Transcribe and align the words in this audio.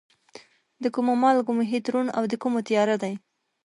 د 0.83 0.85
کومو 0.95 1.13
مالګو 1.21 1.51
محیط 1.59 1.85
روڼ 1.93 2.05
او 2.17 2.23
د 2.31 2.33
کومو 2.41 2.59
تیاره 2.67 2.95
دی؟ 3.03 3.13